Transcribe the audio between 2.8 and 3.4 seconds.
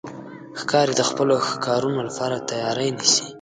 نیسي.